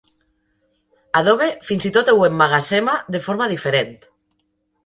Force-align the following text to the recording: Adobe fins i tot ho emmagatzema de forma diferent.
Adobe 1.19 1.51
fins 1.69 1.87
i 1.89 1.93
tot 1.99 2.11
ho 2.13 2.17
emmagatzema 2.31 2.97
de 3.17 3.23
forma 3.27 3.51
diferent. 3.53 3.97